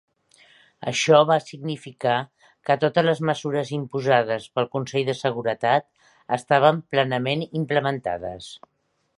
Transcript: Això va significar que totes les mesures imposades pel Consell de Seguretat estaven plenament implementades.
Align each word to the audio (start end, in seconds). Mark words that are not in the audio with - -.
Això 0.91 1.17
va 1.31 1.35
significar 1.49 2.15
que 2.69 2.77
totes 2.83 3.05
les 3.09 3.21
mesures 3.31 3.73
imposades 3.77 4.49
pel 4.57 4.71
Consell 4.77 5.07
de 5.11 5.17
Seguretat 5.23 5.89
estaven 6.41 6.85
plenament 6.97 7.47
implementades. 7.61 8.51